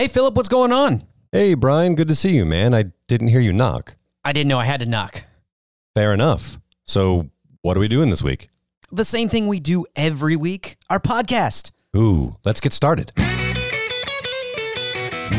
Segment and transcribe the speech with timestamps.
[0.00, 1.02] Hey, Philip, what's going on?
[1.30, 2.72] Hey, Brian, good to see you, man.
[2.72, 3.96] I didn't hear you knock.
[4.24, 5.24] I didn't know I had to knock.
[5.94, 6.58] Fair enough.
[6.86, 7.28] So,
[7.60, 8.48] what are we doing this week?
[8.90, 11.72] The same thing we do every week our podcast.
[11.94, 13.12] Ooh, let's get started.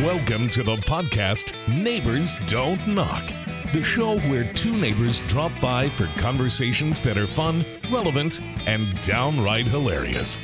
[0.03, 3.23] Welcome to the podcast Neighbors Don't Knock,
[3.73, 9.65] the show where two neighbors drop by for conversations that are fun, relevant, and downright
[9.65, 10.37] hilarious.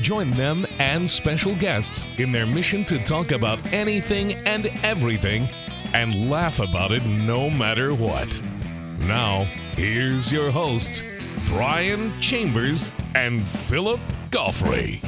[0.00, 5.48] Join them and special guests in their mission to talk about anything and everything
[5.92, 8.40] and laugh about it no matter what.
[9.00, 9.44] Now,
[9.76, 11.04] here's your hosts,
[11.46, 14.00] Brian Chambers and Philip
[14.30, 15.00] Goffrey.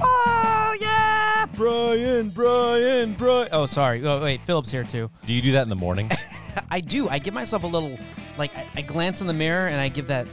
[0.00, 1.46] Oh, yeah.
[1.54, 3.48] Brian, Brian, Brian.
[3.52, 4.06] Oh, sorry.
[4.06, 4.40] Oh, wait.
[4.42, 5.10] Philip's here too.
[5.26, 6.14] Do you do that in the mornings?
[6.70, 7.08] I do.
[7.08, 7.98] I give myself a little,
[8.38, 10.26] like, I, I glance in the mirror and I give that,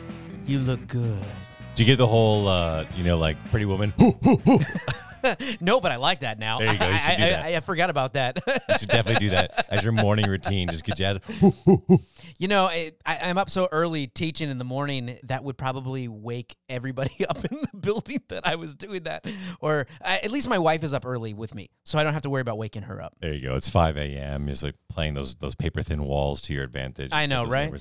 [0.46, 1.23] you look good.
[1.76, 3.94] do you give the whole, uh, you know, like Pretty Woman?
[5.61, 6.59] no, but I like that now.
[6.59, 6.89] There you go.
[6.89, 7.45] You should I, do I- that.
[7.45, 8.39] I, I forgot about that.
[8.47, 10.67] you should definitely do that as your morning routine.
[10.69, 11.19] Just get jazz.
[12.38, 16.55] You know, I, I'm up so early teaching in the morning that would probably wake
[16.69, 19.25] everybody up in the building that I was doing that.
[19.59, 22.23] Or uh, at least my wife is up early with me, so I don't have
[22.23, 23.13] to worry about waking her up.
[23.19, 23.56] There you go.
[23.56, 24.47] It's 5 a.m.
[24.47, 27.11] Just like playing those those paper thin walls to your advantage.
[27.13, 27.72] I know, right?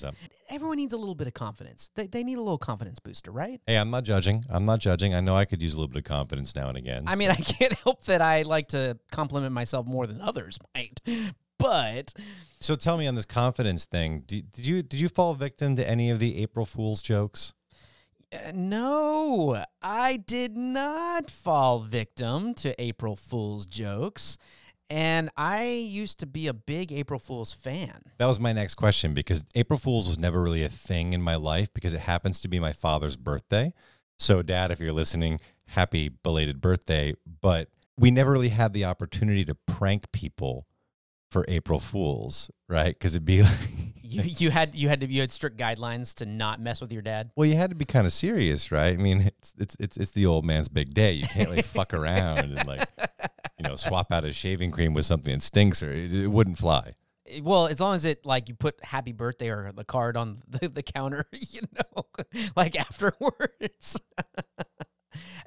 [0.50, 1.90] Everyone needs a little bit of confidence.
[1.94, 3.60] They, they need a little confidence booster, right?
[3.68, 4.44] Hey, I'm not judging.
[4.50, 5.14] I'm not judging.
[5.14, 7.04] I know I could use a little bit of confidence now and again.
[7.06, 11.00] I mean, I can't help that I like to compliment myself more than others might.
[11.58, 12.14] But
[12.60, 14.24] so tell me on this confidence thing.
[14.26, 17.54] Did, did you did you fall victim to any of the April Fool's jokes?
[18.32, 24.38] uh, no, I did not fall victim to April Fool's jokes.
[24.88, 28.02] And I used to be a big April Fool's fan.
[28.18, 31.36] That was my next question because April Fool's was never really a thing in my
[31.36, 33.72] life because it happens to be my father's birthday.
[34.18, 37.14] So, Dad, if you're listening, happy belated birthday.
[37.40, 40.66] But we never really had the opportunity to prank people
[41.30, 42.94] for April Fools, right?
[42.94, 43.52] Because it'd be like,
[44.10, 47.00] You, you had you had to you had strict guidelines to not mess with your
[47.00, 47.30] dad.
[47.36, 48.92] well, you had to be kind of serious, right?
[48.92, 51.12] I mean, it's it's it's it's the old man's big day.
[51.12, 52.88] You can't like fuck around and like
[53.56, 56.58] you know swap out a shaving cream with something that stinks, or it, it wouldn't
[56.58, 56.94] fly.
[57.28, 60.34] Eh, well, as long as it like you put happy birthday or the card on
[60.48, 62.06] the, the counter, you know,
[62.56, 64.00] like afterwards.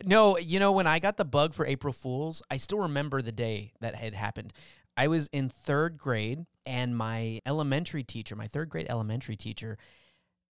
[0.06, 3.32] No, you know, when I got the bug for April Fools, I still remember the
[3.32, 4.54] day that had happened.
[4.96, 9.78] I was in third grade, and my elementary teacher, my third grade elementary teacher,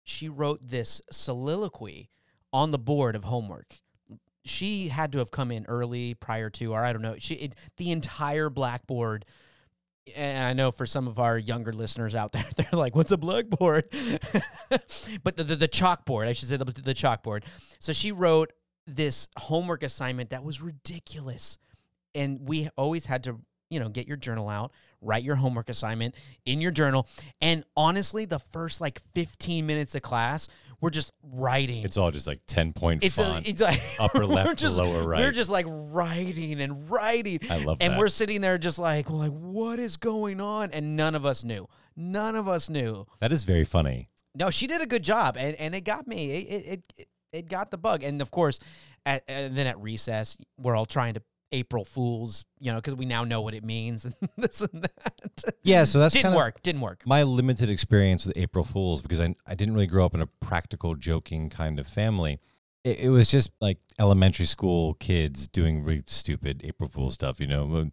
[0.03, 2.09] she wrote this soliloquy
[2.53, 3.80] on the board of homework.
[4.46, 7.16] She had to have come in early prior to, or I don't know.
[7.18, 9.25] She it, the entire blackboard
[10.16, 13.18] and I know for some of our younger listeners out there, they're like, "What's a
[13.18, 13.88] blackboard?"
[15.24, 17.44] but the, the the chalkboard, I should say the, the chalkboard.
[17.80, 18.53] So she wrote
[18.88, 21.58] this homework assignment that was ridiculous,
[22.16, 23.40] and we always had to,
[23.70, 24.72] you know, get your journal out,
[25.02, 26.16] write your homework assignment
[26.46, 27.08] in your journal,
[27.42, 30.48] and honestly, the first like fifteen minutes of class,
[30.80, 31.84] we're just writing.
[31.84, 35.06] It's all just like ten point It's a, it's like upper left to just, lower
[35.06, 35.19] right.
[35.19, 37.40] We're just like writing and writing.
[37.50, 38.00] I love and that.
[38.00, 40.72] we're sitting there just like, well, like, what is going on?
[40.72, 41.68] And none of us knew.
[41.96, 43.06] None of us knew.
[43.19, 44.09] that is very funny.
[44.36, 46.31] No, she did a good job, and, and it got me.
[46.31, 48.59] It it, it it got the bug, and of course,
[49.05, 51.21] at and then at recess, we're all trying to
[51.51, 55.55] April Fools, you know, because we now know what it means and this and that.
[55.63, 56.61] Yeah, so that's didn't kind of work.
[56.63, 57.03] Didn't work.
[57.05, 60.27] my limited experience with April Fools because I I didn't really grow up in a
[60.27, 62.39] practical joking kind of family.
[62.83, 67.47] It, it was just like elementary school kids doing really stupid April Fool stuff, you
[67.47, 67.89] know.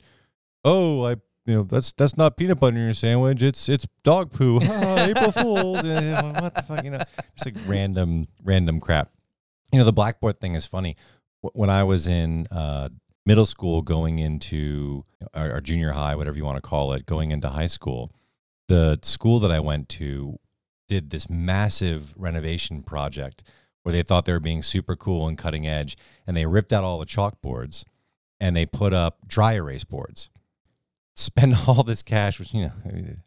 [0.64, 1.16] Oh, I
[1.46, 3.42] you know that's that's not peanut butter in your sandwich.
[3.42, 4.60] It's it's dog poo.
[4.62, 5.82] April Fools.
[5.84, 6.98] What the fuck, you know?
[7.36, 9.10] Just like random random crap.
[9.74, 10.94] You know, the blackboard thing is funny.
[11.40, 12.90] When I was in uh,
[13.26, 15.04] middle school, going into
[15.34, 18.12] our junior high, whatever you want to call it, going into high school,
[18.68, 20.38] the school that I went to
[20.86, 23.42] did this massive renovation project
[23.82, 26.84] where they thought they were being super cool and cutting edge, and they ripped out
[26.84, 27.84] all the chalkboards
[28.38, 30.30] and they put up dry erase boards.
[31.16, 32.72] Spend all this cash, which you know,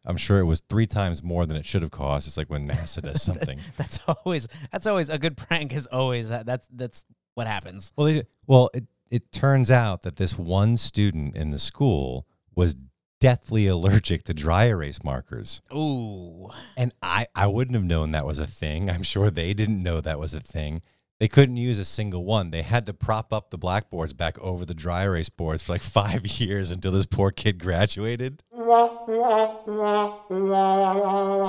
[0.05, 2.27] I'm sure it was three times more than it should have cost.
[2.27, 3.59] It's like when NASA does something.
[3.77, 5.73] That's always that's always a good prank.
[5.73, 7.05] Is always that, that's that's
[7.35, 7.91] what happens.
[7.95, 12.75] Well, they, well, it it turns out that this one student in the school was
[13.19, 15.61] deathly allergic to dry erase markers.
[15.73, 16.49] Ooh.
[16.75, 18.89] And I, I wouldn't have known that was a thing.
[18.89, 20.81] I'm sure they didn't know that was a thing.
[21.19, 22.51] They couldn't use a single one.
[22.51, 25.81] They had to prop up the blackboards back over the dry erase boards for like
[25.99, 28.43] five years until this poor kid graduated.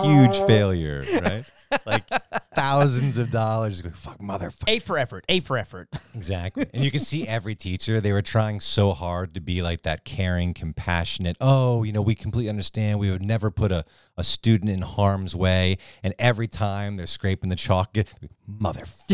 [0.04, 1.44] Huge failure, right?
[1.84, 2.04] Like
[2.58, 3.80] thousands of dollars.
[3.82, 4.68] Going, fuck, motherfucker.
[4.68, 5.24] A for effort.
[5.28, 5.88] A for effort.
[6.14, 6.66] Exactly.
[6.74, 10.04] And you can see every teacher, they were trying so hard to be like that
[10.04, 11.36] caring, compassionate.
[11.40, 12.98] Oh, you know, we completely understand.
[12.98, 13.84] We would never put a,
[14.16, 15.78] a student in harm's way.
[16.02, 17.94] And every time they're scraping the chalk,
[18.50, 19.04] motherfucker.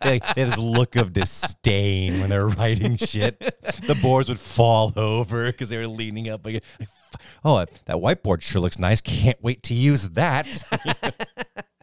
[0.02, 3.38] they, they have this look of disdain when they're writing shit.
[3.38, 6.44] The boards would fall over because they were leaning up.
[6.44, 6.64] Like,
[7.44, 9.00] oh, that whiteboard sure looks nice.
[9.00, 10.48] Can't wait to use that.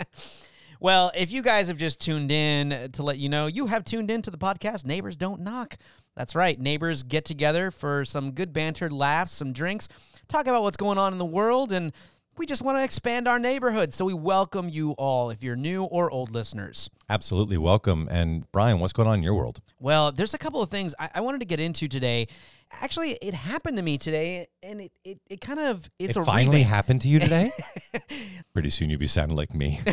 [0.81, 4.09] Well, if you guys have just tuned in to let you know, you have tuned
[4.09, 5.77] in to the podcast Neighbors Don't Knock.
[6.15, 6.59] That's right.
[6.59, 9.87] Neighbors get together for some good banter, laughs, some drinks,
[10.27, 11.93] talk about what's going on in the world, and
[12.35, 13.93] we just want to expand our neighborhood.
[13.93, 16.89] So we welcome you all if you're new or old listeners.
[17.07, 18.07] Absolutely welcome.
[18.09, 19.61] And Brian, what's going on in your world?
[19.79, 22.27] Well, there's a couple of things I, I wanted to get into today.
[22.71, 26.25] Actually, it happened to me today, and it, it, it kind of it's it a
[26.25, 26.73] finally revamp.
[26.73, 27.51] happened to you today?
[28.53, 29.79] Pretty soon you'll be sounding like me.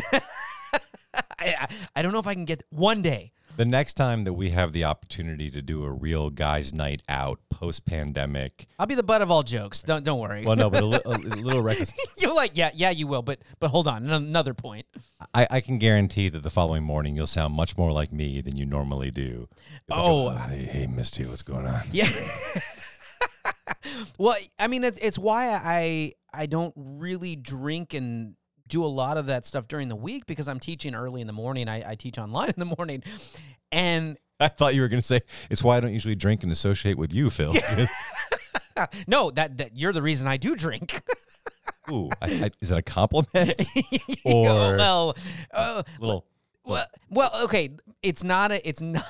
[1.39, 3.31] I, I, don't know if I can get one day.
[3.55, 7.39] The next time that we have the opportunity to do a real guys' night out
[7.49, 9.83] post pandemic, I'll be the butt of all jokes.
[9.83, 10.45] Don't don't worry.
[10.45, 11.91] well, no, but a, li- a little reckless.
[12.17, 13.21] You're like, yeah, yeah, you will.
[13.21, 14.85] But but hold on, another point.
[15.33, 18.55] I, I can guarantee that the following morning you'll sound much more like me than
[18.55, 19.49] you normally do.
[19.89, 20.29] You're like, Oh.
[20.29, 21.81] hey, hey, Misty, what's going on?
[21.91, 22.07] Yeah.
[24.17, 28.35] well, I mean, it's it's why I I don't really drink and
[28.69, 31.33] do a lot of that stuff during the week because I'm teaching early in the
[31.33, 31.67] morning.
[31.67, 33.03] I, I teach online in the morning,
[33.71, 36.51] and I thought you were going to say it's why I don't usually drink and
[36.51, 37.53] associate with you, Phil.
[39.07, 41.01] no, that that you're the reason I do drink.
[41.91, 43.59] Ooh, I, I, is it a compliment
[44.23, 45.15] or well,
[45.51, 46.25] uh, little?
[46.63, 47.71] well, well, okay,
[48.03, 49.03] it's not a, it's not.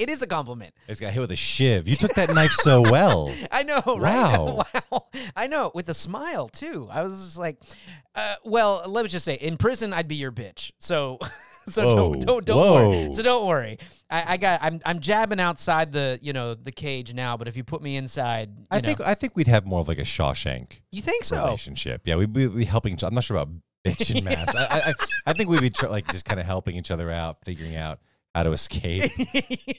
[0.00, 0.74] It is a compliment.
[0.88, 1.88] It's got hit with a shiv.
[1.88, 3.32] You took that knife so well.
[3.52, 3.98] I know, right?
[3.98, 4.64] Wow.
[4.92, 5.06] wow.
[5.34, 6.88] I know, with a smile too.
[6.90, 7.58] I was just like,
[8.14, 10.72] uh, well, let me just say, in prison, I'd be your bitch.
[10.78, 11.18] So,
[11.68, 11.94] so Whoa.
[11.96, 12.90] don't don't don't Whoa.
[12.90, 13.14] worry.
[13.14, 13.78] So don't worry.
[14.10, 17.56] I, I got I'm I'm jabbing outside the you know the cage now, but if
[17.56, 18.86] you put me inside, you I know.
[18.86, 21.44] think I think we'd have more of like a Shawshank you think so.
[21.44, 22.02] relationship.
[22.04, 22.94] Yeah, we'd be, we'd be helping.
[22.94, 23.50] each- I'm not sure about
[23.84, 24.54] bitch and mass.
[24.54, 24.94] I, I, I-
[25.28, 27.98] I think we'd be tr- like just kind of helping each other out, figuring out
[28.36, 29.10] how to escape.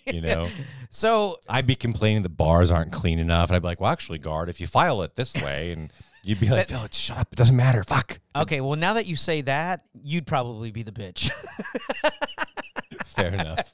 [0.07, 0.47] You know,
[0.89, 4.17] So I'd be complaining the bars aren't clean enough, and I'd be like, "Well, actually,
[4.19, 5.91] guard, if you file it this way," and
[6.23, 7.27] you'd be like, "Phil, shut up!
[7.31, 7.83] It doesn't matter.
[7.83, 11.29] Fuck." okay, well now that you say that, you'd probably be the bitch.
[13.05, 13.73] Fair enough.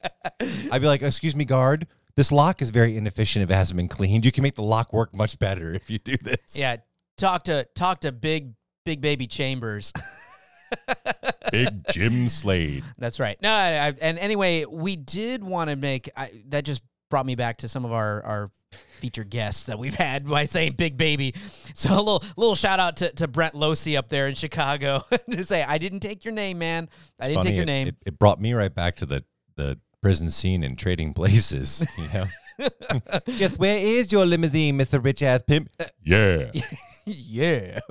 [0.71, 3.87] I'd be like, "Excuse me, guard." This lock is very inefficient if it hasn't been
[3.87, 4.25] cleaned.
[4.25, 6.57] You can make the lock work much better if you do this.
[6.57, 6.77] yeah,
[7.17, 8.53] talk to talk to big
[8.85, 9.93] big baby Chambers.
[11.53, 12.83] Big Jim Slade.
[12.97, 13.41] That's right.
[13.41, 17.35] No, I, I- and anyway, we did want to make I, that just brought me
[17.35, 18.51] back to some of our our
[18.99, 21.35] featured guests that we've had by saying Big Baby.
[21.75, 25.43] So a little little shout out to, to Brent Losi up there in Chicago to
[25.43, 26.89] say I didn't take your name, man.
[27.21, 27.87] I It's didn't take your it- name.
[27.89, 29.23] It, it brought me right back to the
[29.55, 31.85] the prison scene and trading places.
[31.97, 32.69] You know,
[33.35, 35.69] just where is your limousine, Mister Rich Ass Pimp?
[36.03, 36.51] Yeah.
[37.05, 37.79] Yeah.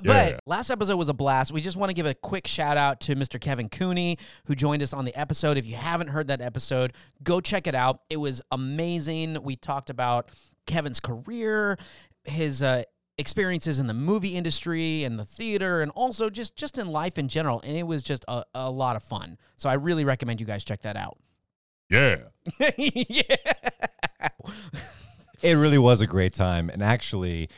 [0.00, 0.30] Yeah.
[0.30, 1.50] But last episode was a blast.
[1.50, 3.40] We just want to give a quick shout out to Mr.
[3.40, 5.56] Kevin Cooney, who joined us on the episode.
[5.56, 6.92] If you haven't heard that episode,
[7.24, 8.02] go check it out.
[8.08, 9.42] It was amazing.
[9.42, 10.30] We talked about
[10.66, 11.78] Kevin's career,
[12.22, 12.84] his uh,
[13.18, 17.26] experiences in the movie industry and the theater, and also just just in life in
[17.26, 17.60] general.
[17.64, 19.36] And it was just a, a lot of fun.
[19.56, 21.18] So I really recommend you guys check that out.
[21.90, 22.18] Yeah.
[22.78, 23.36] yeah.
[25.42, 27.48] It really was a great time, and actually.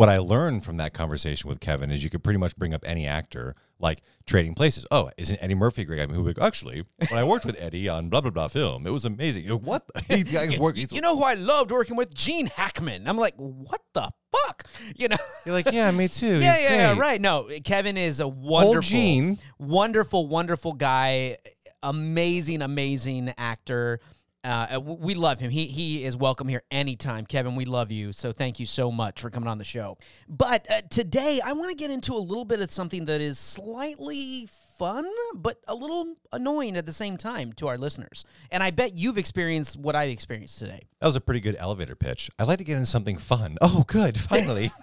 [0.00, 2.82] What I learned from that conversation with Kevin is you could pretty much bring up
[2.86, 4.86] any actor, like trading places.
[4.90, 6.14] Oh, isn't Eddie Murphy a great guy?
[6.14, 9.04] Who like, actually, when I worked with Eddie on blah blah blah film, it was
[9.04, 9.42] amazing.
[9.44, 9.84] You know, what?
[10.08, 10.86] Guy's working.
[10.90, 12.14] You know who I loved working with?
[12.14, 13.06] Gene Hackman.
[13.06, 14.64] I'm like, what the fuck?
[14.96, 15.18] You know?
[15.44, 16.40] You're like, yeah, me too.
[16.40, 17.20] yeah, He's yeah, yeah, right.
[17.20, 19.38] No, Kevin is a wonderful, Old Gene.
[19.58, 21.36] wonderful, wonderful guy.
[21.82, 24.00] Amazing, amazing actor.
[24.42, 25.50] Uh, we love him.
[25.50, 27.26] He he is welcome here anytime.
[27.26, 28.12] Kevin, we love you.
[28.12, 29.98] So thank you so much for coming on the show.
[30.28, 33.38] But uh, today, I want to get into a little bit of something that is
[33.38, 38.24] slightly fun, but a little annoying at the same time to our listeners.
[38.50, 40.80] And I bet you've experienced what I experienced today.
[41.00, 42.30] That was a pretty good elevator pitch.
[42.38, 43.58] I'd like to get into something fun.
[43.60, 44.18] Oh, good.
[44.20, 44.72] Finally.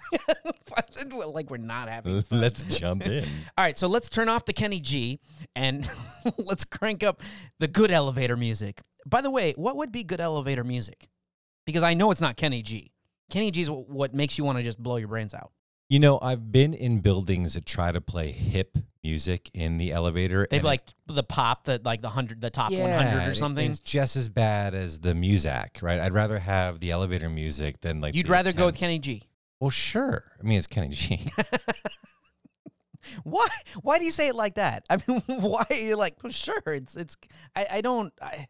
[1.26, 3.24] like we're not having Let's jump in.
[3.58, 5.20] All right, so let's turn off the Kenny G
[5.54, 5.88] and
[6.36, 7.22] let's crank up
[7.58, 8.80] the good elevator music.
[9.08, 11.08] By the way, what would be good elevator music?
[11.64, 12.92] Because I know it's not Kenny G.
[13.30, 15.52] Kenny G is what makes you want to just blow your brains out.
[15.88, 20.46] You know, I've been in buildings that try to play hip music in the elevator.
[20.50, 23.70] They've like the pop, that like the hundred, the top Yeah, hundred or something.
[23.70, 25.98] It's just as bad as the music, right?
[25.98, 28.14] I'd rather have the elevator music than like.
[28.14, 29.22] You'd the rather go with Kenny G.
[29.60, 30.24] Well, sure.
[30.38, 31.26] I mean, it's Kenny G.
[33.22, 33.48] why?
[33.80, 34.84] Why do you say it like that?
[34.90, 37.16] I mean, why are you're like, well, sure, it's it's.
[37.56, 38.12] I, I don't.
[38.20, 38.46] I,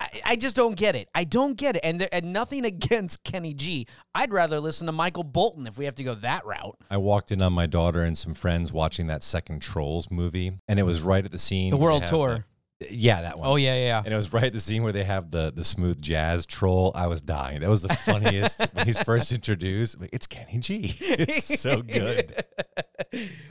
[0.00, 1.08] I, I just don't get it.
[1.14, 1.80] I don't get it.
[1.82, 3.86] And there, and nothing against Kenny G.
[4.14, 6.76] I'd rather listen to Michael Bolton if we have to go that route.
[6.90, 10.78] I walked in on my daughter and some friends watching that second Trolls movie, and
[10.78, 11.70] it was right at the scene.
[11.70, 12.28] The World Tour.
[12.28, 12.44] the-
[12.92, 13.48] yeah, that one.
[13.48, 14.00] Oh yeah, yeah.
[14.04, 16.92] And it was right at the scene where they have the the smooth jazz troll.
[16.94, 17.58] I was dying.
[17.62, 19.96] That was the funniest when he's first introduced.
[20.12, 20.94] It's Kenny G.
[21.00, 22.40] It's so good.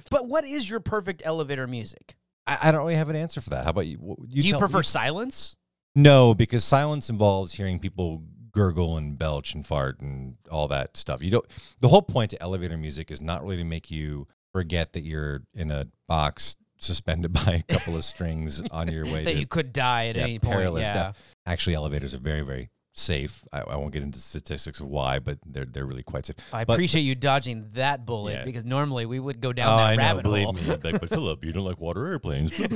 [0.10, 2.16] but what is your perfect elevator music?
[2.46, 3.66] I, I don't really have an answer for that.
[3.66, 3.98] How about you?
[3.98, 5.58] What- Do you prefer silence?
[5.98, 11.24] No, because silence involves hearing people gurgle and belch and fart and all that stuff.
[11.24, 11.46] You don't.
[11.80, 15.42] The whole point to elevator music is not really to make you forget that you're
[15.56, 19.48] in a box suspended by a couple of strings on your way that to you
[19.48, 20.60] could die at yeah, any point.
[20.60, 20.94] Yeah.
[20.94, 21.36] death.
[21.48, 23.44] Actually, elevators are very, very safe.
[23.54, 26.36] I, I won't get into statistics of why, but they're they're really quite safe.
[26.51, 28.46] I But- appreciate you dodging that bullet Yeah.
[28.46, 30.04] because normally we would go down oh, that I know.
[30.04, 30.54] rabbit Believe hole.
[30.54, 32.58] me, like, but Philip, you don't like water airplanes.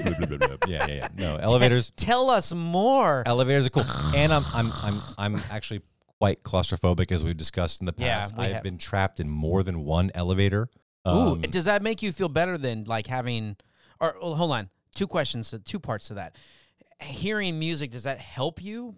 [0.67, 1.07] Yeah, yeah, yeah.
[1.17, 1.91] No, elevators.
[1.95, 3.23] Tell us more.
[3.25, 3.83] Elevators are cool,
[4.15, 5.81] and I'm I'm I'm I'm actually
[6.19, 8.37] quite claustrophobic, as we've discussed in the past.
[8.37, 10.69] we I've been trapped in more than one elevator.
[11.07, 13.55] Ooh, Um, does that make you feel better than like having?
[13.99, 16.35] Or well, hold on, two questions, two parts to that.
[17.01, 18.95] Hearing music does that help you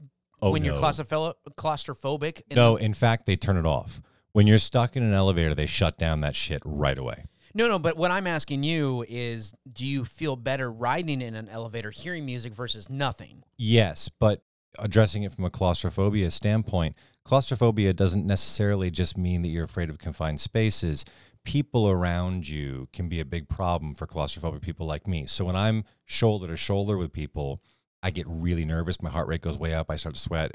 [0.48, 2.42] oh, when you're claustropho- claustrophobic?
[2.50, 4.02] in No, the- in fact, they turn it off.
[4.32, 7.26] When you're stuck in an elevator, they shut down that shit right away.
[7.54, 7.78] no, no.
[7.78, 12.26] But what I'm asking you is, do you feel better riding in an elevator, hearing
[12.26, 13.44] music versus nothing?
[13.58, 14.44] Yes, but
[14.80, 20.00] addressing it from a claustrophobia standpoint, claustrophobia doesn't necessarily just mean that you're afraid of
[20.00, 21.06] confined spaces.
[21.44, 25.28] People around you can be a big problem for claustrophobic people like me.
[25.28, 27.62] So when I'm shoulder to shoulder with people,
[28.04, 29.02] I get really nervous.
[29.02, 29.90] My heart rate goes way up.
[29.90, 30.52] I start to sweat.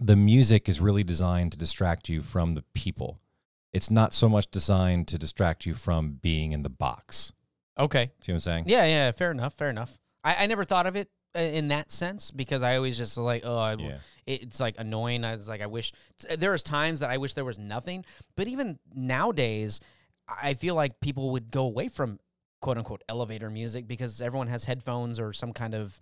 [0.00, 3.18] The music is really designed to distract you from the people.
[3.72, 7.32] It's not so much designed to distract you from being in the box.
[7.78, 8.12] Okay.
[8.22, 8.64] See what I'm saying?
[8.68, 9.10] Yeah, yeah.
[9.10, 9.54] Fair enough.
[9.54, 9.98] Fair enough.
[10.22, 13.42] I, I never thought of it uh, in that sense because I always just like,
[13.44, 13.98] oh, I, Yeah.
[14.26, 15.24] it's like annoying.
[15.24, 15.92] I was like, I wish
[16.38, 18.04] there was times that I wish there was nothing.
[18.36, 19.80] But even nowadays,
[20.28, 22.20] I feel like people would go away from
[22.60, 25.98] quote unquote elevator music because everyone has headphones or some kind of,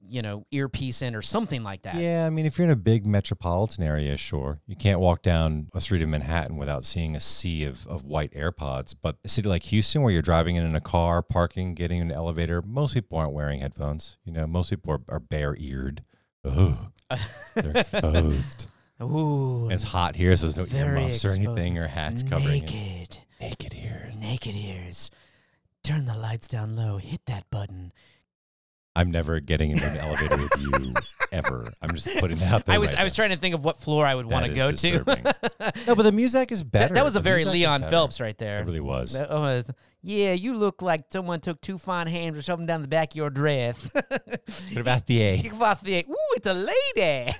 [0.00, 1.96] you know, earpiece in or something like that.
[1.96, 4.60] Yeah, I mean, if you're in a big metropolitan area, sure.
[4.66, 8.32] You can't walk down a street in Manhattan without seeing a sea of, of white
[8.32, 8.94] AirPods.
[9.00, 12.10] But a city like Houston, where you're driving in in a car, parking, getting in
[12.10, 14.16] an elevator, most people aren't wearing headphones.
[14.24, 16.04] You know, most people are, are bare eared.
[16.44, 16.88] Oh,
[17.54, 18.68] they're exposed.
[19.02, 19.64] Ooh.
[19.64, 22.72] And it's hot here, so there's no earmuffs or anything or hats covering it.
[22.72, 23.18] Naked.
[23.40, 24.18] Naked ears.
[24.18, 25.10] Naked ears.
[25.84, 26.98] Turn the lights down low.
[26.98, 27.92] Hit that button.
[28.98, 30.94] I'm never getting into an elevator with you
[31.32, 31.70] ever.
[31.80, 32.74] I'm just putting that out there.
[32.74, 33.16] I was right I was now.
[33.22, 35.34] trying to think of what floor I would want to go to.
[35.86, 36.94] No, but the music is That, better.
[36.94, 37.90] that was a The very music is Leon better.
[37.90, 38.60] Phelps right there.
[38.60, 39.12] It really was.
[39.12, 39.70] That was,
[40.02, 43.12] yeah, you look like someone took two fine hands and shoved them down the back
[43.12, 43.92] of your dress.
[44.72, 45.36] What about the A?
[46.10, 47.32] Ooh, it's a lady.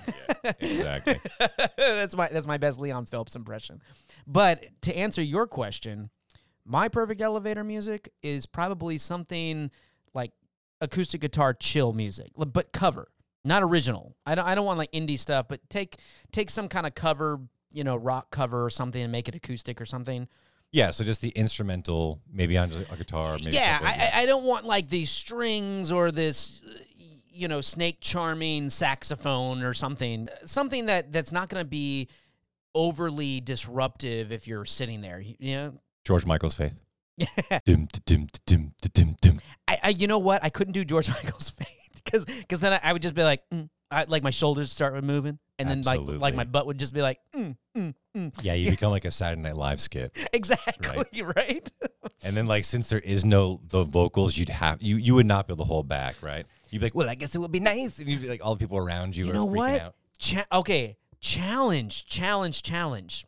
[0.59, 1.15] exactly.
[1.77, 3.81] that's my that's my best Leon Phelps impression.
[4.27, 6.09] But to answer your question,
[6.65, 9.71] my perfect elevator music is probably something like
[10.81, 13.09] acoustic guitar chill music, but cover,
[13.43, 14.15] not original.
[14.25, 15.97] I don't I don't want like indie stuff, but take
[16.31, 17.39] take some kind of cover,
[17.71, 20.27] you know, rock cover or something and make it acoustic or something.
[20.71, 23.37] Yeah, so just the instrumental, maybe on a guitar.
[23.39, 23.87] Maybe yeah, I,
[24.19, 26.61] I I don't want like these strings or this,
[27.31, 30.29] you know, snake charming saxophone or something.
[30.45, 32.07] Something that that's not going to be
[32.75, 35.19] overly disruptive if you're sitting there.
[35.39, 35.73] You know,
[36.05, 36.73] George Michael's Faith.
[37.65, 39.39] Dum, dum, dum, dum, dum.
[39.67, 40.43] I, I you know what?
[40.43, 43.43] I couldn't do George Michael's faith because because then I, I would just be like,
[43.53, 46.93] mm, I, like my shoulders start moving, and then like like my butt would just
[46.93, 48.43] be like, mm, mm, mm.
[48.43, 51.71] Yeah, you become like a Saturday Night Live skit, exactly right.
[52.23, 55.47] and then like since there is no the vocals, you'd have you you would not
[55.47, 56.45] be able to hold back, right?
[56.69, 58.53] You'd be like, well, I guess it would be nice, and you'd be like, all
[58.53, 59.81] the people around you, you are know what?
[59.81, 59.95] Out.
[60.19, 63.25] Cha- okay, challenge, challenge, challenge.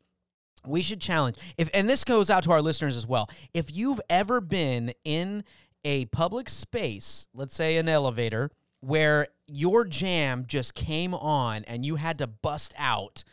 [0.65, 1.37] We should challenge.
[1.57, 3.29] If and this goes out to our listeners as well.
[3.53, 5.43] If you've ever been in
[5.83, 8.51] a public space, let's say an elevator,
[8.81, 13.23] where your jam just came on and you had to bust out,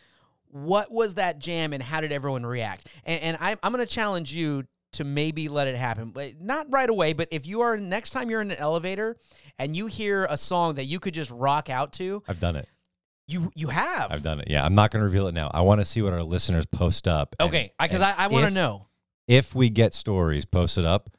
[0.51, 2.89] what was that jam and how did everyone react?
[3.05, 6.67] And, and I, I'm going to challenge you to maybe let it happen, but not
[6.71, 7.13] right away.
[7.13, 9.17] But if you are next time you're in an elevator
[9.59, 12.69] and you hear a song that you could just rock out to, I've done it.
[13.29, 14.11] You you have.
[14.11, 14.49] I've done it.
[14.51, 15.51] Yeah, I'm not going to reveal it now.
[15.55, 17.37] I want to see what our listeners post up.
[17.39, 18.87] and- Okay, because and I, I want to if- know.
[19.29, 21.11] if we get stories posted up.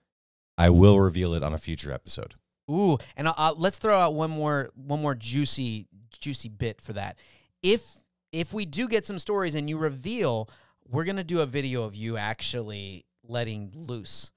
[0.57, 2.35] I will reveal it on a future episode.
[2.69, 5.87] Ooh, and I'll, I'll, let's throw out one more one more juicy
[6.19, 7.17] juicy bit for that.
[7.63, 7.95] If
[8.33, 10.49] if we do get some stories and you reveal,
[10.85, 14.31] we're gonna do a video of you actually letting loose.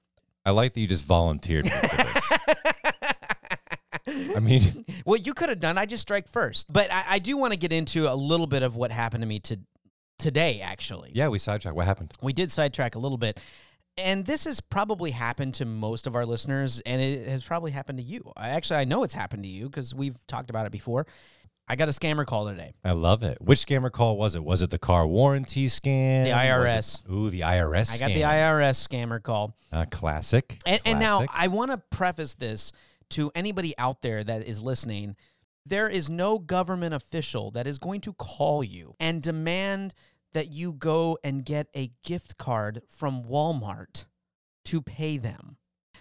[0.45, 2.31] I like that you just volunteered for this.
[4.07, 5.77] I mean, well, you could have done.
[5.77, 8.63] I just strike first, but I, I do want to get into a little bit
[8.63, 9.59] of what happened to me to
[10.19, 10.61] today.
[10.61, 11.75] Actually, yeah, we sidetracked.
[11.75, 12.11] What happened?
[12.21, 13.39] we did sidetrack a little bit,
[13.97, 17.99] and this has probably happened to most of our listeners, and it has probably happened
[17.99, 18.31] to you.
[18.35, 21.05] I actually I know it's happened to you because we've talked about it before.
[21.65, 22.73] I got a scammer call today.
[22.83, 23.37] I love it.
[23.39, 24.43] Which scammer call was it?
[24.43, 26.25] Was it the car warranty scam?
[26.25, 27.09] The IRS.
[27.09, 27.93] ooh, the IRS.
[27.93, 28.21] I got the.
[28.21, 29.55] IRS scammer call.
[29.71, 30.57] Uh, classic.
[30.65, 32.73] And, and now I want to preface this
[33.13, 35.15] to anybody out there that is listening.
[35.65, 39.93] There is no government official that is going to call you and demand
[40.33, 44.05] that you go and get a gift card from Walmart
[44.65, 45.57] to pay them.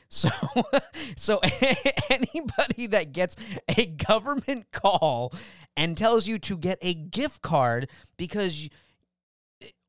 [0.09, 0.31] So,
[1.17, 1.41] so
[2.11, 3.37] anybody that gets
[3.69, 5.33] a government call
[5.77, 8.71] and tells you to get a gift card because, you,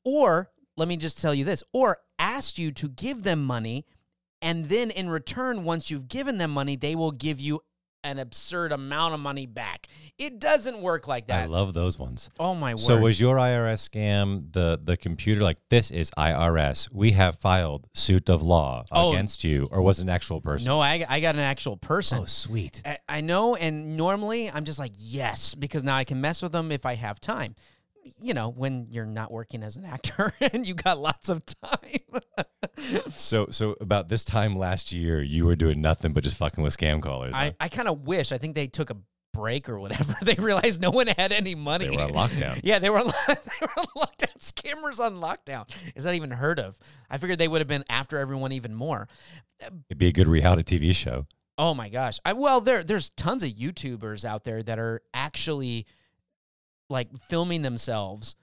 [0.04, 3.86] or let me just tell you this, or asked you to give them money
[4.44, 7.62] and then in return, once you've given them money, they will give you
[8.06, 9.88] an absurd amount of money back.
[10.18, 11.44] It doesn't work like that.
[11.44, 12.30] I love those ones.
[12.38, 12.80] oh my word!
[12.80, 16.92] So was your IRS scam the the computer like this is IRS?
[16.92, 19.14] We have filed suit of law Oh.
[19.14, 20.68] against you, or was it an actual person?
[20.68, 22.20] no, I, I got an actual person.
[22.20, 22.82] Oh, sweet.
[22.86, 26.52] I, I know, and normally I'm just like yes because now I can mess with
[26.52, 27.56] them if I have time.
[28.20, 32.22] You know, when you're not working as an actor and you got lots of time.
[33.10, 36.76] So so about this time last year, you were doing nothing but just fucking with
[36.76, 37.34] scam callers.
[37.36, 37.42] huh?
[37.42, 38.32] I, I kind of wish.
[38.32, 38.98] I think they took a
[39.34, 40.16] break or whatever.
[40.24, 41.88] They realized no one had any money.
[41.90, 42.60] They were on lockdown.
[42.64, 44.38] Yeah, they were on- they were on lockdown.
[44.40, 45.70] Scammers on lockdown.
[45.96, 46.78] Is that even heard of?
[47.10, 49.08] I figured they would have been after everyone even more.
[49.62, 51.28] It'd be a good reality TV show.
[51.58, 52.20] Oh my gosh.
[52.26, 55.86] I, well, there there's tons of YouTubers out there that are actually
[56.94, 58.36] like filming themselves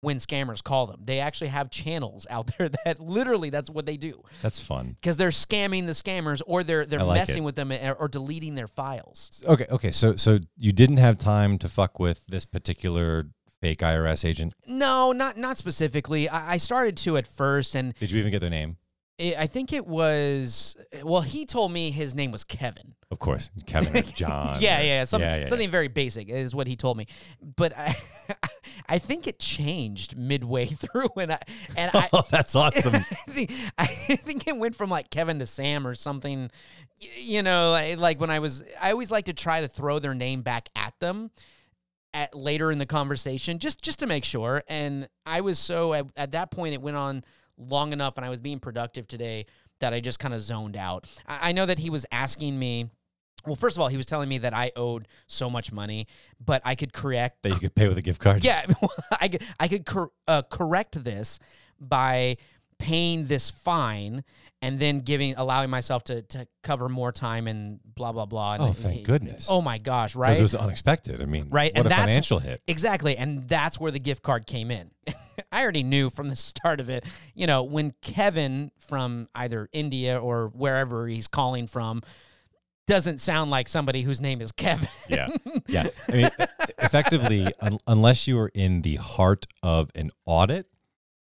[0.00, 1.02] when scammers call them.
[1.04, 4.96] They actually have channels out there that literally that's what they do That's fun.
[5.00, 7.46] because they're scamming the scammers or they're they're like messing it.
[7.46, 9.42] with them or, or deleting their files.
[9.46, 9.92] Okay, okay.
[9.92, 13.28] So so you didn't have time to fuck with this particular
[13.60, 14.54] fake IRS agent.
[14.66, 16.28] No, not not specifically.
[16.28, 18.78] I, I started to at first, and Did you even get their name?
[19.18, 20.76] It, I think it was.
[21.02, 22.94] Well, he told me his name was Kevin.
[23.10, 24.60] Of course, Kevin or John.
[24.60, 27.06] yeah, or- yeah, yeah, some, yeah, yeah, something very basic is what he told me.
[27.42, 27.94] But I,
[28.88, 31.38] I think it changed midway through, and I
[31.76, 32.08] and I.
[32.12, 32.94] Oh, that's awesome.
[32.94, 36.50] I think, I think it went from like Kevin to Sam or something.
[37.16, 40.14] You know, like, like when I was, I always like to try to throw their
[40.14, 41.30] name back at them
[42.14, 44.62] at later in the conversation, just just to make sure.
[44.68, 47.24] And I was so at, at that point, it went on
[47.68, 49.46] long enough, and I was being productive today
[49.80, 51.06] that I just kind of zoned out.
[51.26, 52.90] I, I know that he was asking me.
[53.44, 56.06] Well, first of all, he was telling me that I owed so much money,
[56.44, 58.44] but I could correct that you could pay with a gift card.
[58.44, 58.64] yeah,
[59.20, 61.40] I could, I could cor- uh, correct this
[61.80, 62.36] by
[62.82, 64.24] paying this fine
[64.60, 68.54] and then giving allowing myself to to cover more time and blah blah blah.
[68.54, 69.46] And Oh, he- thank goodness.
[69.50, 70.28] Oh my gosh, Right?
[70.28, 71.20] because it was unexpected.
[71.20, 72.62] I mean, Right, What and a that's- financial hit.
[72.68, 73.16] Exactly.
[73.16, 74.90] And that's where the gift card came in.
[75.52, 80.18] I already knew from the start of it, you know, when Kevin from either India
[80.20, 82.02] or wherever he's calling from
[82.88, 84.88] doesn't sound like somebody whose name is Kevin.
[85.08, 85.28] Yeah,
[85.68, 85.86] yeah.
[86.08, 86.30] I mean,
[86.78, 90.66] effectively, un- unless you are in the heart of an audit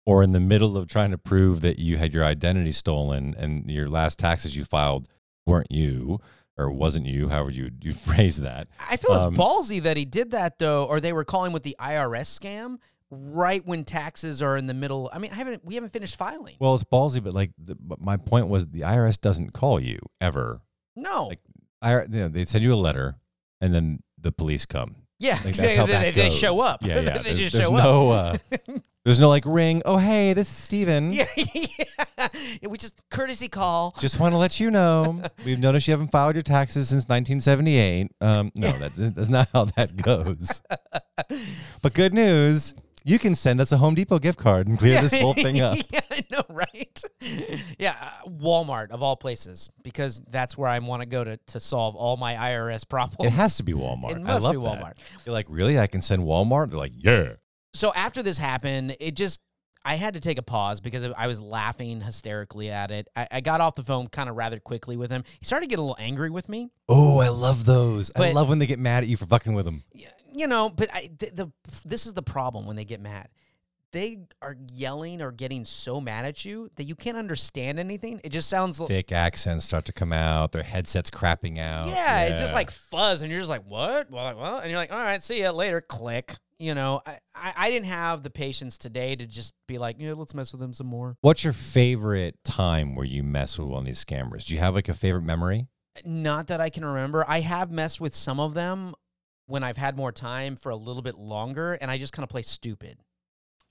[0.07, 3.69] or in the middle of trying to prove that you had your identity stolen and
[3.69, 5.09] your last taxes you filed
[5.45, 6.17] weren't you
[6.57, 8.69] or wasn't you, however you you phrase that.
[8.89, 11.63] I feel Um, it's ballsy that he did that though, or they were calling with
[11.63, 12.77] the IRS scam
[13.11, 15.09] right when taxes are in the middle.
[15.11, 16.55] I mean, I haven't we haven't finished filing.
[16.57, 19.99] Well, it's ballsy, but like, the, but my point was, the IRS doesn't call you
[20.21, 20.61] ever.
[20.95, 21.27] no.
[21.27, 21.39] like,
[21.81, 23.17] I, you know, they send you a letter,
[23.59, 24.95] and then the police come.
[25.19, 26.83] yeah, Like that's they, how they, they show up.
[26.83, 27.17] Yeah, yeah.
[27.17, 27.83] they there's, just there's show up.
[27.83, 28.37] no, uh,
[29.07, 29.81] there's no like ring.
[29.85, 31.11] Oh, hey, this is Steven.
[31.17, 32.67] Yeah, yeah.
[32.67, 33.95] We just courtesy call.
[33.99, 38.11] Just want to let you know we've noticed you haven't filed your taxes since 1978.
[38.19, 40.61] Um, no, that, that's not how that goes.
[41.81, 42.73] But good news,
[43.05, 45.77] you can send us a Home Depot gift card and clear this whole thing up.
[45.89, 47.01] yeah, I know, right?
[47.79, 51.61] yeah, uh, Walmart of all places, because that's where I want to go to to
[51.61, 53.31] solve all my IRS problems.
[53.31, 54.19] It has to be Walmart.
[54.19, 54.81] It I love be that.
[54.81, 54.93] Walmart.
[55.25, 55.79] You're like, really?
[55.79, 56.71] I can send Walmart?
[56.71, 57.35] They're like, yeah.
[57.77, 59.39] So after this happened, it just
[59.85, 63.07] I had to take a pause because I was laughing hysterically at it.
[63.15, 65.23] I, I got off the phone kind of rather quickly with him.
[65.39, 66.71] He started to get a little angry with me.
[66.89, 68.11] Oh, I love those.
[68.15, 69.83] I love when they get mad at you for fucking with them.
[70.33, 71.51] You know, but I, the, the
[71.85, 73.29] this is the problem when they get mad.
[73.93, 78.19] They are yelling or getting so mad at you that you can't understand anything.
[78.23, 80.51] It just sounds like Thick accents start to come out.
[80.51, 81.87] Their headsets crapping out.
[81.87, 84.11] yeah, it's just like fuzz, and you're just like, what?
[84.11, 85.81] Well, like, well, and you're like, all right, see you later.
[85.81, 86.35] Click.
[86.59, 90.13] You know, I, I, I didn't have the patience today to just be like, yeah,
[90.13, 91.15] let's mess with them some more.
[91.21, 94.45] What's your favorite time where you mess with one of these scammers?
[94.45, 95.67] Do you have like a favorite memory?
[96.03, 97.23] Not that I can remember.
[97.27, 98.95] I have messed with some of them
[99.45, 102.29] when I've had more time for a little bit longer, and I just kind of
[102.29, 102.97] play stupid.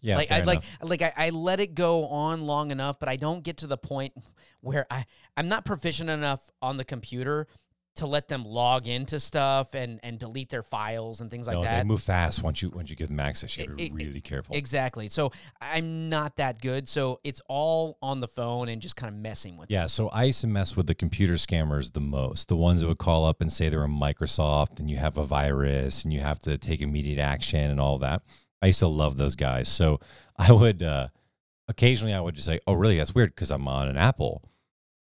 [0.00, 3.16] Yeah, like I like like I, I let it go on long enough, but I
[3.16, 4.12] don't get to the point
[4.60, 5.06] where I
[5.36, 7.46] I'm not proficient enough on the computer
[7.96, 11.62] to let them log into stuff and and delete their files and things like no,
[11.62, 11.78] that.
[11.78, 13.56] they move fast once you once you give them access.
[13.56, 14.54] You have to be really careful.
[14.54, 15.08] Exactly.
[15.08, 16.88] So I'm not that good.
[16.88, 19.70] So it's all on the phone and just kind of messing with.
[19.70, 22.48] Yeah, so I used to mess with the computer scammers the most.
[22.48, 25.24] The ones that would call up and say they're a Microsoft and you have a
[25.24, 28.22] virus and you have to take immediate action and all that.
[28.66, 29.68] I used to love those guys.
[29.68, 30.00] So
[30.36, 31.08] I would uh,
[31.68, 32.98] occasionally I would just say, "Oh, really?
[32.98, 34.42] That's weird because I'm on an Apple."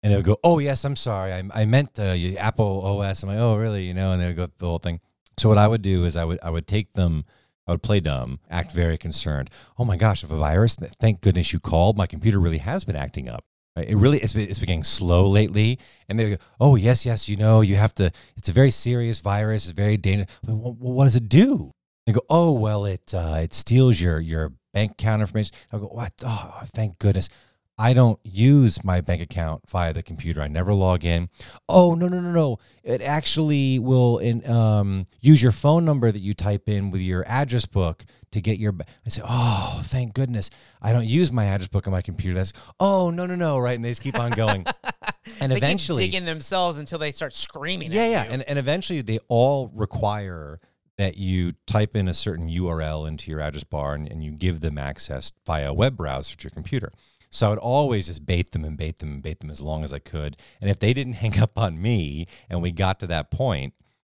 [0.03, 1.33] And they would go, "Oh, yes, I'm sorry.
[1.33, 4.35] I, I meant uh, Apple OS." I'm like, "Oh, really?" You know, and they would
[4.35, 5.01] go the whole thing.
[5.37, 7.25] So what I would do is I would I would take them.
[7.67, 9.49] I would play dumb, act very concerned.
[9.79, 10.75] Oh my gosh, if a virus!
[10.75, 11.97] Thank goodness you called.
[11.97, 13.43] My computer really has been acting up.
[13.75, 15.79] It really it's been, it's been getting slow lately.
[16.07, 18.11] And they go, oh yes, yes, you know, you have to.
[18.37, 19.65] It's a very serious virus.
[19.65, 20.29] It's very dangerous.
[20.43, 21.71] What, what does it do?
[22.05, 25.55] They go, oh well, it uh, it steals your your bank account information.
[25.71, 26.13] I go, what?
[26.23, 27.29] Oh, thank goodness.
[27.77, 30.41] I don't use my bank account via the computer.
[30.41, 31.29] I never log in.
[31.67, 32.59] Oh no no no no!
[32.83, 37.25] It actually will in, um, use your phone number that you type in with your
[37.27, 38.73] address book to get your.
[39.05, 40.51] I say, oh thank goodness!
[40.81, 42.35] I don't use my address book on my computer.
[42.35, 44.65] That's oh no no no right, and they just keep on going.
[45.41, 47.91] and They eventually, digging themselves until they start screaming.
[47.91, 48.31] yeah, yeah, you.
[48.31, 50.61] and and eventually they all require
[50.97, 54.61] that you type in a certain URL into your address bar and, and you give
[54.61, 56.91] them access via a web browser to your computer.
[57.29, 59.83] So I would always just bait them and bait them and bait them as long
[59.83, 60.37] as I could.
[60.61, 63.73] And if they didn't hang up on me and we got to that point,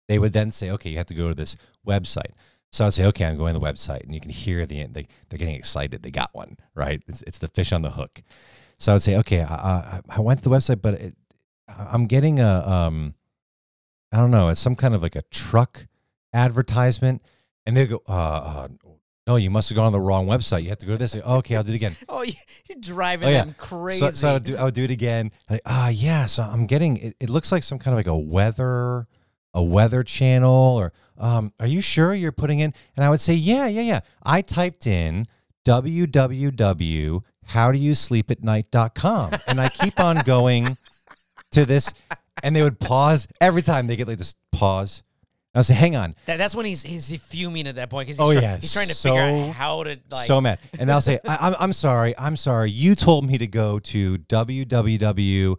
[0.07, 2.31] they would then say, okay, you have to go to this website.
[2.71, 5.05] So I'd say, okay, I'm going to the website, and you can hear the they,
[5.27, 6.03] they're getting excited.
[6.03, 7.01] They got one, right?
[7.07, 8.21] It's, it's the fish on the hook.
[8.77, 11.15] So I'd say, okay, I, I, I went to the website, but it,
[11.67, 13.15] I'm getting a, um,
[14.11, 15.87] I don't know, it's some kind of like a truck
[16.33, 17.21] advertisement,
[17.65, 18.67] and they go, uh, uh,
[19.27, 20.63] no, you must have gone on the wrong website.
[20.63, 21.15] You have to go to this.
[21.23, 21.95] oh, okay, I'll do it again.
[22.09, 22.33] oh, you-
[22.67, 23.45] you're driving Oh, yeah.
[23.45, 23.99] them crazy.
[23.99, 25.31] So, so I would do, I would do it again.
[25.49, 26.25] Like, ah, yeah.
[26.25, 26.97] So I'm getting.
[26.97, 29.07] It, it looks like some kind of like a weather,
[29.53, 32.73] a weather channel, or um, are you sure you're putting in?
[32.95, 33.99] And I would say, yeah, yeah, yeah.
[34.23, 35.27] I typed in
[35.65, 40.77] www how do you sleep at www.howdoyousleepatnight.com, and I keep on going
[41.51, 41.91] to this,
[42.43, 45.03] and they would pause every time they get like this pause.
[45.59, 48.25] I say, hang on, That, that's when he's he's fuming at that point because he's,
[48.25, 50.25] Oh, try- yeah, he's trying to so- figure out how to like.
[50.27, 50.59] so mad.
[50.79, 52.17] And I'll say, I, I'm, I'm sorry.
[52.17, 52.71] I'm sorry.
[52.71, 55.55] You told me to go to www.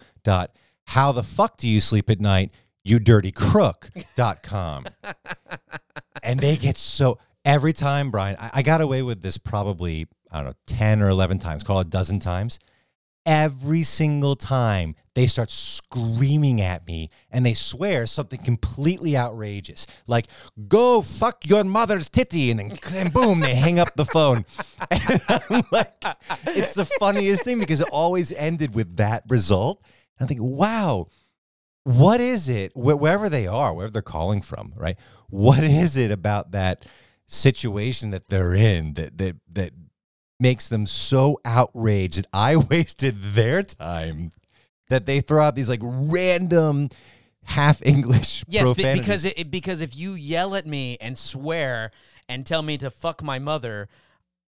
[0.86, 2.50] How the fuck do you sleep at night?
[2.82, 4.86] You dirty crook.com.
[6.22, 10.38] and they get so every time, Brian, I, I got away with this probably, I
[10.38, 12.58] don't know, 10 or 11 times, call it a dozen times.
[13.26, 20.26] Every single time they start screaming at me and they swear something completely outrageous, like
[20.68, 24.44] "Go fuck your mother's titty," and then and boom, they hang up the phone.
[25.72, 25.92] Like,
[26.46, 29.82] it's the funniest thing because it always ended with that result.
[30.18, 31.08] And I think, wow,
[31.84, 34.96] what is it wh- wherever they are, wherever they're calling from, right?
[35.28, 36.84] What is it about that
[37.26, 39.72] situation that they're in that that that
[40.40, 44.30] makes them so outraged that I wasted their time
[44.88, 46.88] that they throw out these like random
[47.44, 48.64] half English Yes,
[49.00, 51.90] because it, it- because if you yell at me and swear
[52.28, 53.88] and tell me to fuck my mother,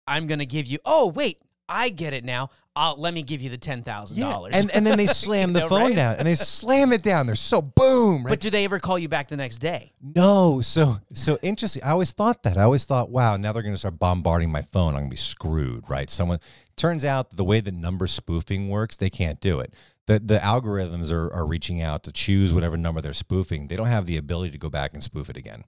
[0.06, 0.78] I'm gonna give you.
[0.84, 1.38] Oh wait,
[1.72, 2.50] I get it now.
[2.74, 4.54] I'll let me give you the ten thousand Yeah, dollars.
[4.54, 5.96] and and then they slam the know, phone right?
[5.96, 7.26] down and they slam it down.
[7.26, 8.24] They're so boom.
[8.24, 8.30] Right?
[8.30, 9.92] But do they ever call you back the next day?
[10.00, 11.82] No, so so interesting.
[11.82, 12.56] I always thought that.
[12.56, 14.94] I always thought, wow, now they're going to start bombarding my phone.
[14.94, 16.08] I'm going to be screwed, right?
[16.08, 16.40] Someone
[16.76, 19.74] turns out the way that number spoofing works, they can't do it.
[20.06, 23.68] The the algorithms are are reaching out to choose whatever number they're spoofing.
[23.68, 25.64] They don't have the ability to go back and spoof it again,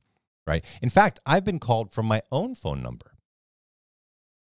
[0.46, 0.64] right?
[0.80, 3.12] In fact, I've been called from my own phone number,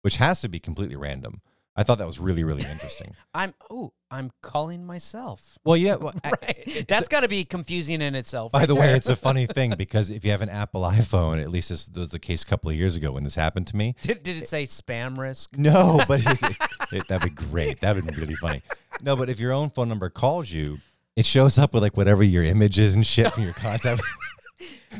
[0.02, 1.42] which has to be completely random.
[1.76, 3.14] I thought that was really really interesting.
[3.34, 5.58] I'm oh, I'm calling myself.
[5.64, 6.84] well, yeah, well, I- Right.
[6.88, 8.52] That's got to be confusing in itself.
[8.52, 8.96] By right the way, there.
[8.96, 12.10] it's a funny thing because if you have an Apple iPhone, at least this was
[12.10, 13.94] the case a couple of years ago when this happened to me.
[14.02, 15.56] did, did it say spam risk?
[15.58, 16.56] No, but it,
[16.92, 17.80] it- that'd be great.
[17.80, 18.62] That'd be really funny.
[19.02, 20.78] No, but if your own phone number calls you,
[21.16, 24.02] it shows up with like whatever your image is and shit from your contact.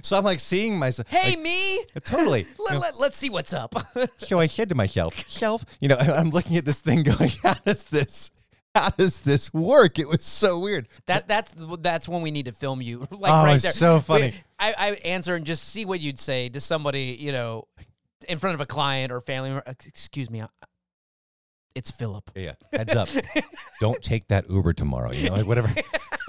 [0.03, 1.09] So I'm like seeing myself.
[1.09, 1.85] Hey, like, me.
[2.05, 2.47] totally.
[2.59, 3.75] Let, know, let, let's see what's up.
[4.19, 7.55] so I said to myself, self, you know, I'm looking at this thing going, how
[7.65, 8.31] does this,
[8.75, 9.99] how does this work?
[9.99, 10.89] It was so weird.
[11.07, 13.07] that that's that's when we need to film you.
[13.11, 13.73] like Oh, right it's there.
[13.73, 14.27] so funny.
[14.33, 17.67] We- I, I answer and just see what you'd say to somebody, you know,
[18.29, 19.65] in front of a client or family member.
[19.87, 20.49] Excuse me, I-
[21.75, 22.31] it's Philip.
[22.35, 22.79] Yeah, yeah.
[22.79, 23.09] Heads up.
[23.81, 25.13] don't take that Uber tomorrow.
[25.13, 25.69] You know, like whatever.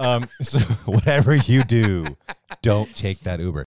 [0.00, 2.04] Um, so whatever you do,
[2.62, 3.64] don't take that Uber.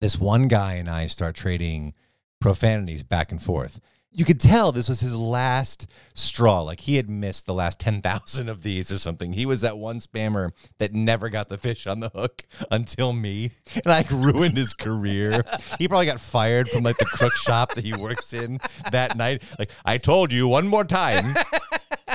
[0.00, 1.94] This one guy and I start trading
[2.40, 3.80] profanities back and forth.
[4.12, 6.62] You could tell this was his last straw.
[6.62, 9.34] Like he had missed the last 10,000 of these or something.
[9.34, 13.52] He was that one spammer that never got the fish on the hook until me.
[13.76, 15.44] And I ruined his career.
[15.78, 18.58] He probably got fired from like the crook shop that he works in
[18.90, 19.44] that night.
[19.60, 21.36] Like, I told you one more time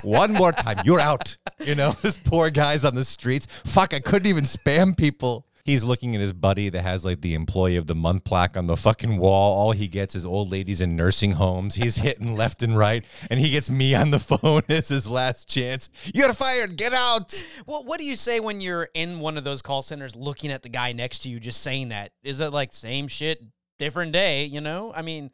[0.04, 1.38] one more time, you're out.
[1.60, 3.48] You know, this poor guy's on the streets.
[3.66, 5.46] Fuck, I couldn't even spam people.
[5.66, 8.68] He's looking at his buddy that has like the employee of the month plaque on
[8.68, 9.58] the fucking wall.
[9.58, 11.74] All he gets is old ladies in nursing homes.
[11.74, 15.50] He's hitting left and right, and he gets me on the phone as his last
[15.50, 15.90] chance.
[16.14, 16.78] You're fired.
[16.78, 17.44] Get out.
[17.66, 20.62] Well, what do you say when you're in one of those call centers looking at
[20.62, 22.12] the guy next to you just saying that?
[22.22, 23.44] Is it like same shit,
[23.80, 24.94] different day, you know?
[24.96, 25.32] I mean,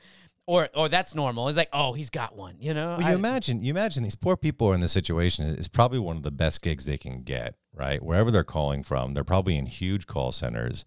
[0.51, 1.47] or or that's normal.
[1.47, 2.89] It's like, "Oh, he's got one," you know?
[2.97, 5.45] Well, you I- imagine, you imagine these poor people are in this situation.
[5.49, 8.03] It's probably one of the best gigs they can get, right?
[8.03, 10.83] Wherever they're calling from, they're probably in huge call centers.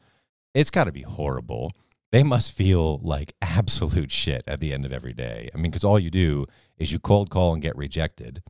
[0.53, 1.73] It's got to be horrible.
[2.13, 5.49] They must feel like absolute shit at the end of every day.
[5.55, 6.47] I mean, because all you do
[6.77, 8.43] is you cold call and get rejected,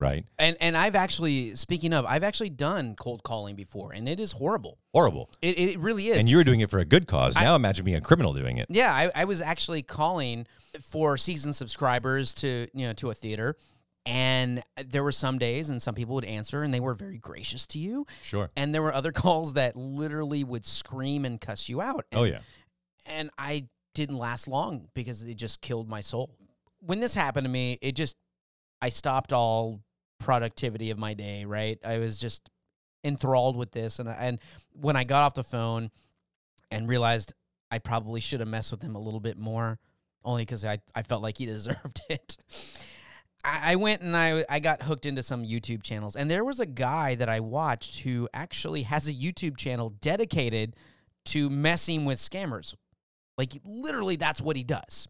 [0.00, 0.24] right?
[0.38, 4.32] And and I've actually speaking of, I've actually done cold calling before, and it is
[4.32, 4.78] horrible.
[4.94, 5.30] Horrible.
[5.42, 6.18] It it really is.
[6.18, 7.36] And you were doing it for a good cause.
[7.36, 8.66] I- Now imagine being a criminal doing it.
[8.68, 10.46] yeah, I, I was actually calling
[10.82, 13.56] for season subscribers to you know to a theater,
[14.06, 17.66] and there were some days and some people would answer and they were very gracious
[17.68, 18.50] to you, Sure.
[18.56, 22.06] and there were other calls that literally would scream and cuss you out.
[22.12, 22.40] Oh yeah.
[23.06, 26.30] and I didn't last long because it just killed my soul.
[26.80, 28.16] When this happened to me, it just
[28.80, 29.80] I stopped all
[30.18, 31.44] productivity of my day.
[31.44, 32.50] Right, I was just
[33.04, 34.40] enthralled with this, and and
[34.72, 35.90] when I got off the phone
[36.70, 37.34] and realized
[37.70, 39.78] I probably should have messed with him a little bit more,
[40.24, 42.36] only because I I felt like he deserved it.
[43.44, 46.60] I I went and I I got hooked into some YouTube channels, and there was
[46.60, 50.76] a guy that I watched who actually has a YouTube channel dedicated
[51.26, 52.74] to messing with scammers.
[53.36, 55.08] Like literally, that's what he does.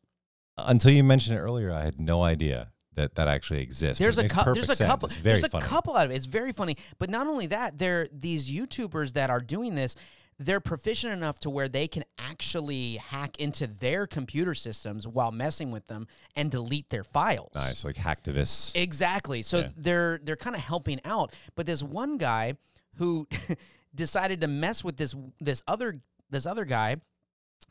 [0.59, 3.99] Until you mentioned it earlier, I had no idea that that actually exists.
[3.99, 4.55] There's a couple.
[4.55, 4.89] There's a sense.
[4.89, 5.07] couple.
[5.07, 5.65] It's very There's a funny.
[5.65, 6.17] couple out of it.
[6.17, 6.77] It's very funny.
[6.99, 9.97] But not only that, they're these YouTubers that are doing this.
[10.41, 15.73] They're proficient enough to where they can actually hack into their computer systems while messing
[15.73, 16.07] with them
[16.37, 17.51] and delete their files.
[17.57, 18.77] Nice, like hacktivists.
[18.77, 19.43] Exactly.
[19.43, 19.69] So Yeah.
[19.77, 21.33] they're they're kind of helping out.
[21.57, 22.55] But there's one guy
[22.99, 23.27] who
[23.95, 25.97] decided to mess with this this other
[26.31, 26.97] this other guy.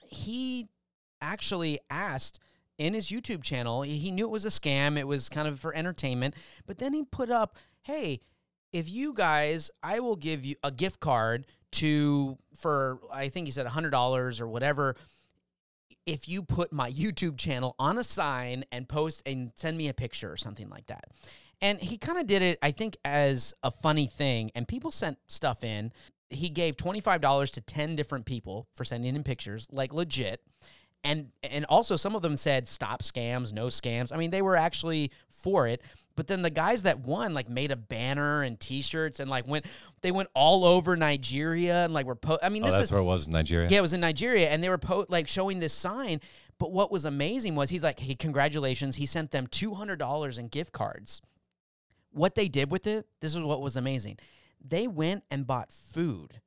[0.08, 0.68] He
[1.22, 2.40] actually asked
[2.78, 3.82] in his YouTube channel.
[3.82, 4.98] He knew it was a scam.
[4.98, 6.36] It was kind of for entertainment.
[6.66, 8.22] But then he put up, "Hey,
[8.72, 13.52] if you guys, I will give you a gift card to for I think he
[13.52, 14.96] said hundred dollars or whatever."
[16.06, 19.94] If you put my YouTube channel on a sign and post and send me a
[19.94, 21.06] picture or something like that.
[21.62, 24.52] And he kind of did it, I think, as a funny thing.
[24.54, 25.92] And people sent stuff in.
[26.30, 30.42] He gave $25 to 10 different people for sending in pictures, like legit.
[31.04, 34.12] And and also some of them said stop scams, no scams.
[34.14, 35.82] I mean, they were actually for it.
[36.16, 39.66] But then the guys that won like made a banner and t-shirts and like went
[40.02, 42.92] they went all over Nigeria and like were po- I mean, Oh, this that's is
[42.92, 43.68] where it was in Nigeria.
[43.70, 46.20] yeah, it was in Nigeria, and they were po- like showing this sign.
[46.60, 50.40] But what was amazing was he's like, "Hey, congratulations!" He sent them two hundred dollars
[50.40, 51.22] in gift cards.
[52.12, 54.18] What they did with it, this is what was amazing.
[54.60, 56.42] They went and bought food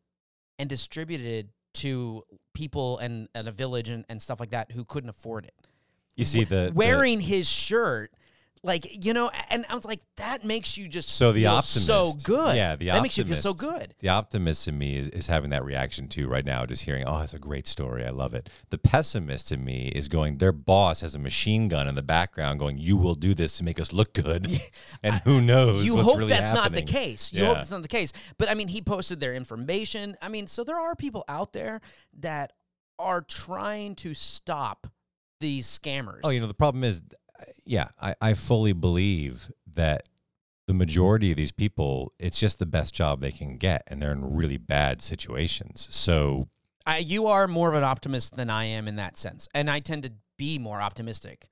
[0.58, 2.22] and distributed to
[2.54, 5.54] people and at a village and, and stuff like that who couldn't afford it.
[6.16, 8.12] You see the the- Wearing his shirt,
[8.62, 11.86] like you know, and I was like, that makes you just So the feel optimist,
[11.86, 12.56] so good.
[12.56, 13.94] Yeah, the that makes you feel so good.
[14.00, 17.20] The optimist in me is, is having that reaction too right now, just hearing, oh,
[17.20, 18.04] that's a great story.
[18.04, 18.50] I love it.
[18.68, 22.58] The pessimist in me is going, their boss has a machine gun in the background
[22.58, 24.46] going, you will do this to make us look good.
[25.02, 27.32] and who knows you hope really that's not the case.
[27.32, 27.58] You hope Yeah.
[27.60, 28.12] that's not the case.
[28.36, 30.16] But I mean, he posted their information.
[30.20, 31.80] I mean, so there are people out there
[32.18, 32.52] that
[32.98, 34.86] are trying to stop
[35.40, 36.20] these scammers.
[36.24, 37.02] Oh, you know, the problem is,
[37.64, 40.08] yeah, I, I fully believe that
[40.66, 44.12] the majority of these people, it's just the best job they can get, and they're
[44.12, 45.88] in really bad situations.
[45.90, 46.48] So,
[46.86, 49.80] I, you are more of an optimist than I am in that sense, and I
[49.80, 51.48] tend to be more optimistic.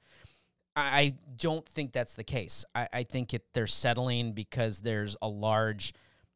[0.77, 2.65] I, I don't think that's the case.
[2.75, 5.93] I, I think it, they're settling because there's a large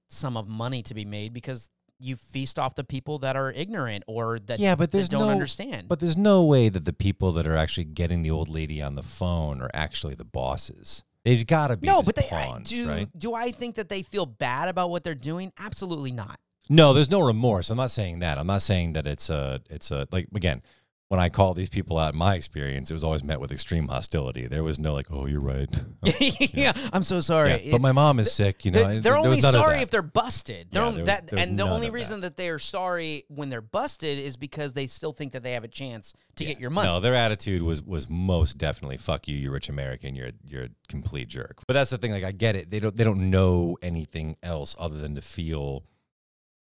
[0.08, 1.70] sum of money to be made because
[2.02, 5.30] you feast off the people that are ignorant or that Yeah, but there's don't no-
[5.30, 5.88] understand.
[5.88, 8.94] But there's no way that the people that are actually getting the old lady on
[8.94, 11.04] the phone are actually the bosses.
[11.24, 12.88] They've got to be no, but they I- pawns, do.
[12.88, 13.08] right?
[13.16, 15.52] Do I think that they feel bad about what they're doing?
[15.58, 16.40] Absolutely not.
[16.68, 17.70] No, there's no remorse.
[17.70, 18.38] I'm not saying that.
[18.38, 20.62] I'm not saying that it's a it's a like again,
[21.08, 23.88] when I call these people out in my experience, it was always met with extreme
[23.88, 24.46] hostility.
[24.46, 25.68] There was no like, "Oh, you're right."
[26.04, 27.62] Oh, yeah, I'm so sorry.
[27.66, 28.82] Yeah, but my mom is sick, you know.
[28.82, 30.68] They're, they're only sorry if they're busted.
[30.72, 32.36] They're Yeah, only, was- that, and the only reason that.
[32.36, 32.42] that.
[32.42, 35.68] they are sorry when they're busted is because they still think that they have a
[35.68, 36.88] chance to get your money.
[36.88, 40.68] No, their attitude was was most definitely "fuck you, you rich American, you're you're a
[40.88, 42.10] complete jerk." But that's the thing.
[42.10, 42.70] Like, I get it.
[42.70, 45.84] They don't they don't know anything else other than to feel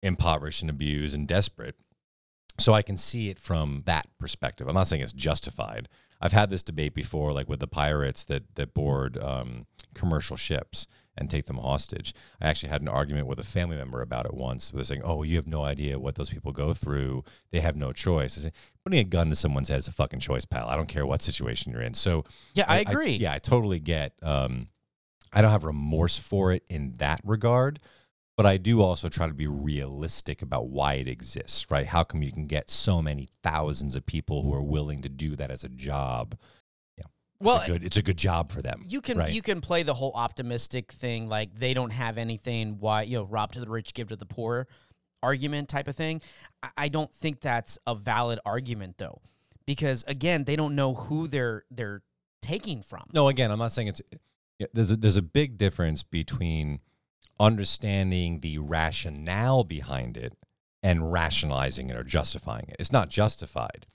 [0.01, 1.75] impoverished and abused and desperate.
[2.57, 4.67] So I can see it from that perspective.
[4.67, 5.87] I'm not saying it's justified.
[6.21, 10.87] I've had this debate before, like with the pirates that that board um, commercial ships
[11.17, 12.13] and take them hostage.
[12.41, 14.69] I actually had an argument with a family member about it once.
[14.69, 17.23] They're saying, "Oh, you have no idea what those people go through.
[17.51, 18.51] They have no choice." I say,
[18.83, 20.67] Putting a gun to someone's head is a fucking choice, pal.
[20.67, 21.93] I don't care what situation you're in.
[21.93, 23.15] So yeah, I, agree.
[23.15, 24.13] yeah, I totally get.
[24.21, 24.69] Um,
[25.31, 27.79] I don't have remorse for it in that regard,
[28.39, 31.69] but I do also try to be realistic about why it exists.
[31.69, 31.85] Right?
[31.85, 35.35] How come you can get so many thousands of people who are willing to do
[35.35, 36.37] that as a job?
[36.97, 37.03] Yeah.
[37.41, 38.85] Well, it's a good, it's a good job for them.
[38.87, 39.33] you can right?
[39.33, 42.77] you can play the whole optimistic thing, like they don't have anything.
[42.79, 44.69] Why you know, rob to the rich, give to the poor,
[45.21, 46.21] argument type of thing.
[46.63, 49.19] I, I don't think that's a valid argument though,
[49.65, 52.03] because again, they don't know who they're they're
[52.41, 53.03] taking from.
[53.11, 54.01] No, again, I'm not saying it's.
[54.73, 56.79] There's a, there's a big difference between
[57.39, 60.33] understanding the rationale behind it
[60.83, 62.75] and rationalizing it or justifying it.
[62.79, 63.85] It's not justified,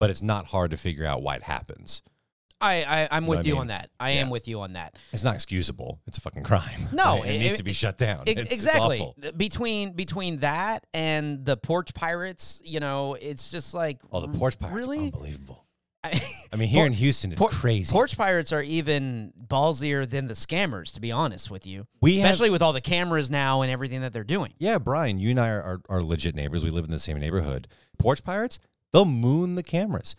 [0.00, 2.02] but it's not hard to figure out why it happens.
[2.60, 3.60] I, I I'm know with I you mean?
[3.62, 3.90] on that.
[4.00, 4.96] I am with you on that.
[5.12, 6.00] It's not excusable.
[6.08, 6.88] It's a fucking crime.
[6.92, 7.24] No, right?
[7.26, 8.24] it, it- needs it- to be shut down.
[8.26, 8.98] E- It's- it's exactly.
[8.98, 9.14] awful.
[9.36, 14.58] Between between that and the porch pirates, you know, it's just like Oh, the porch
[14.58, 14.98] pirates, Really?
[14.98, 15.66] unbelievable.
[16.04, 16.20] I,
[16.52, 17.92] I mean, here Por- in Houston, it's por- crazy.
[17.92, 21.86] Porch pirates are even ballsier than the scammers, to be honest with you.
[22.00, 24.54] We have- Especially with all the cameras now and everything that they're doing.
[24.58, 26.62] yeah, Brian, you and I are, are, are legit neighbors.
[26.64, 27.66] We live in the same neighborhood.
[27.98, 28.58] Porch pirates,
[28.92, 30.14] they'll moon the cameras.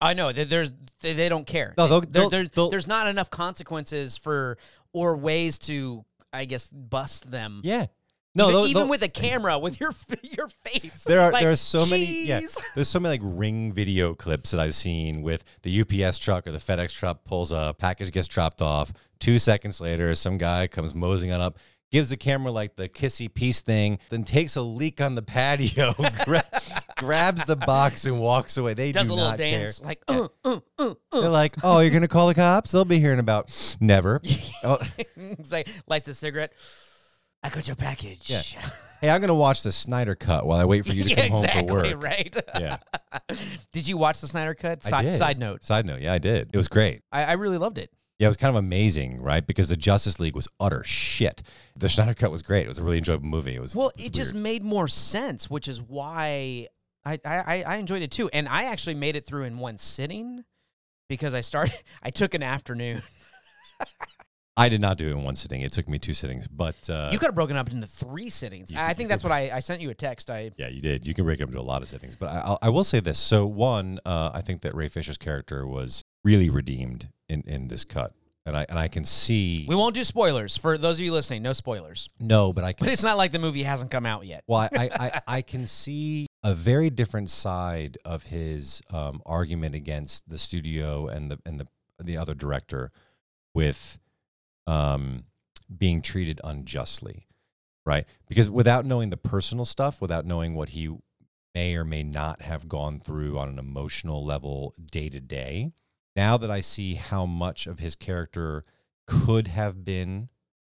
[0.00, 1.74] I know that there's they, they don't care.
[1.78, 4.58] No, they'll- they'll- there- they'll- there's not enough consequences for
[4.92, 7.60] or ways to, I guess, bust them.
[7.62, 7.86] Yeah.
[8.34, 11.04] No, even, even with a camera with your your face.
[11.04, 12.40] There are Like, there are so many yeah.
[12.74, 16.52] There's so many like ring video clips that I've seen with the UPS truck or
[16.52, 18.92] the FedEx truck pulls up, package gets dropped off.
[19.18, 21.58] Two seconds later, some guy comes moseying on up,
[21.90, 25.92] gives the camera like the kissy peace thing, then takes a leak on the patio,
[26.24, 26.44] gra-
[26.96, 28.74] grabs the box and walks away.
[28.74, 29.88] They Does do a little not dance care.
[29.88, 31.20] like uh, uh, uh, uh.
[31.20, 32.70] They're like, "Oh, you're gonna call the cops?
[32.70, 34.20] They'll be here in about never."
[34.64, 34.78] oh,
[35.50, 36.52] like lights a cigarette.
[37.42, 38.28] I got your package.
[38.30, 38.42] Yeah.
[39.00, 41.38] hey, I'm gonna watch the Snyder cut while I wait for you to yeah, come
[41.38, 42.02] exactly, home for work.
[42.04, 42.36] right?
[42.58, 42.76] Yeah,
[43.72, 44.80] did you watch the Snyder Cut?
[44.86, 45.14] I Side, did.
[45.14, 45.64] side note.
[45.64, 46.50] Side note, yeah, I did.
[46.52, 47.02] It was great.
[47.10, 47.90] I, I really loved it.
[48.18, 49.46] Yeah, it was kind of amazing, right?
[49.46, 51.42] Because the Justice League was utter shit.
[51.74, 52.66] The Snyder Cut was great.
[52.66, 53.54] It was a really enjoyable movie.
[53.54, 54.42] It was Well, was it just weird.
[54.42, 56.68] made more sense, which is why
[57.02, 58.28] I, I I enjoyed it too.
[58.34, 60.44] And I actually made it through in one sitting
[61.08, 61.74] because I started.
[62.02, 63.00] I took an afternoon.
[64.60, 65.62] I did not do it in one sitting.
[65.62, 68.30] It took me two sittings, but uh, you could have broken it up into three
[68.30, 68.72] sittings.
[68.76, 70.30] I think that's what I, I sent you a text.
[70.30, 71.06] I yeah, you did.
[71.06, 73.18] You can break it up into a lot of sittings, but I, I'll- say this.
[73.18, 77.84] So one, uh, I think that Ray Fisher's character was really redeemed in in this
[77.84, 78.14] cut,
[78.46, 81.42] and I and I can see we won't do spoilers for those of you listening.
[81.42, 82.08] No spoilers.
[82.18, 84.44] no, but I can But it's not like the movie hasn't come out yet.
[84.46, 90.28] Well, I, I, I can see a very different side of his um, argument against
[90.28, 91.66] the studio and the and the
[92.02, 92.90] the other director
[93.54, 93.98] with
[94.66, 95.24] um,
[95.76, 97.26] being treated unjustly,
[97.86, 98.06] right?
[98.28, 100.96] Because without knowing the personal stuff, without knowing what he
[101.54, 105.72] may or may not have gone through on an emotional level day to day,
[106.16, 108.64] now that I see how much of his character
[109.06, 110.28] could have been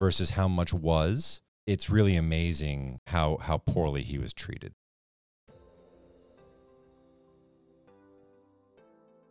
[0.00, 4.74] versus how much was, it's really amazing how how poorly he was treated.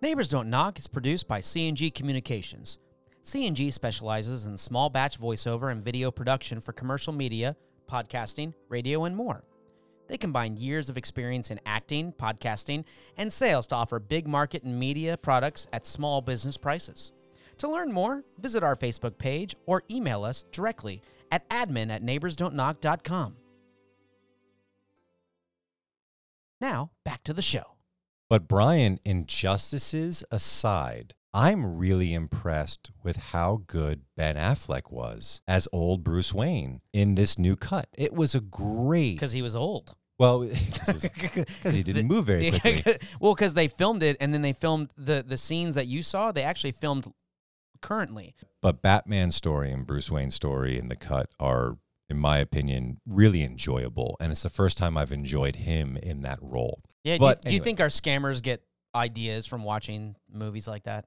[0.02, 2.80] Neighbors Don't Knock is produced by C&G Communications.
[3.24, 7.56] C&G specializes in small batch voiceover and video production for commercial media,
[7.90, 9.44] podcasting, radio, and more.
[10.08, 12.84] They combine years of experience in acting, podcasting,
[13.18, 17.12] and sales to offer big market and media products at small business prices.
[17.60, 23.36] To learn more, visit our Facebook page or email us directly at admin at neighborsdon'tknock.com.
[26.60, 27.76] Now, back to the show.
[28.30, 36.04] But Brian, injustices aside, I'm really impressed with how good Ben Affleck was as old
[36.04, 37.88] Bruce Wayne in this new cut.
[37.98, 39.96] It was a great Because he was old.
[40.20, 40.42] Well,
[40.74, 42.98] because he didn't move very quickly.
[43.20, 46.32] well, because they filmed it and then they filmed the the scenes that you saw.
[46.32, 47.12] They actually filmed
[47.82, 48.36] currently.
[48.62, 51.78] But Batman's story and Bruce Wayne's story in the cut are,
[52.10, 56.38] in my opinion, really enjoyable, and it's the first time I've enjoyed him in that
[56.42, 56.84] role.
[57.04, 57.18] Yeah.
[57.18, 58.62] Do you, But do you think our scammers get
[58.94, 61.06] ideas from watching movies like that?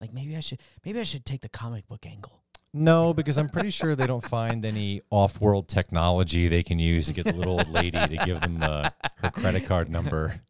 [0.00, 2.42] Like maybe I should maybe I should take the comic book angle.
[2.72, 7.14] No, because I'm pretty sure they don't find any off-world technology they can use to
[7.14, 10.42] get the little old lady to give them uh, her credit card number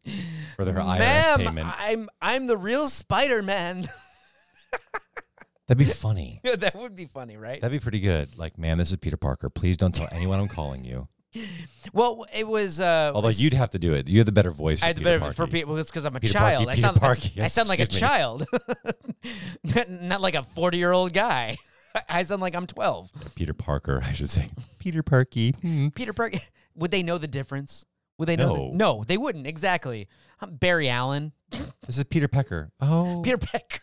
[0.57, 1.67] for their IRS Ma'am, payment.
[1.79, 3.87] I'm I'm the real Spider Man.
[5.67, 6.41] That'd be funny.
[6.43, 7.61] that would be funny, right?
[7.61, 8.37] That'd be pretty good.
[8.37, 9.49] Like, man, this is Peter Parker.
[9.49, 11.07] Please don't tell anyone I'm calling you.
[11.93, 12.79] well, it was.
[12.79, 14.07] Uh, Although was- you'd have to do it.
[14.07, 14.79] You have the better voice.
[14.79, 15.51] For I had the Peter better for Parker.
[15.51, 16.65] people because I'm a Peter child.
[16.65, 17.87] Parky, I sound, Parky, I sound like a me.
[17.87, 18.45] child,
[19.89, 21.57] not, like a 40 year old guy.
[22.09, 23.09] I sound like I'm 12.
[23.35, 24.49] Peter Parker, I should say.
[24.77, 25.51] Peter Parky.
[25.61, 25.87] Hmm.
[25.89, 26.37] Peter Parker.
[26.75, 27.85] Would they know the difference?
[28.19, 28.55] Would they know?
[28.55, 28.69] No.
[28.71, 29.47] The, no, they wouldn't.
[29.47, 30.07] Exactly.
[30.39, 31.31] I'm Barry Allen.
[31.85, 32.71] This is Peter Pecker.
[32.81, 33.81] Oh, Peter Peck.